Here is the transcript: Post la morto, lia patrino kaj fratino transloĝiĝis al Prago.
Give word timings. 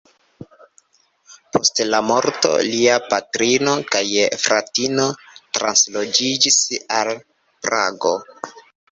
Post 1.55 1.81
la 1.89 1.97
morto, 2.11 2.53
lia 2.69 2.95
patrino 3.11 3.75
kaj 3.95 4.01
fratino 4.45 5.05
transloĝiĝis 5.57 6.57
al 7.01 7.13
Prago. 7.67 8.15